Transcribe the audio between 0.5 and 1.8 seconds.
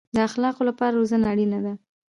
لپاره روزنه اړین ده